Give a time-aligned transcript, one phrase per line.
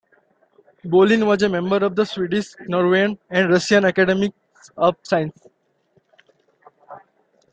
[0.83, 4.31] Bolin was a member of the Swedish, Norwegian and Russian Academies
[4.75, 5.45] of Sciences.